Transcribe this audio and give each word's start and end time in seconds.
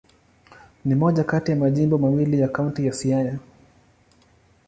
Ni 0.85 0.95
moja 0.95 1.23
kati 1.23 1.51
ya 1.51 1.57
majimbo 1.57 1.97
mawili 1.97 2.39
ya 2.39 2.47
Kaunti 2.47 2.85
ya 2.85 2.93
Siaya. 2.93 3.39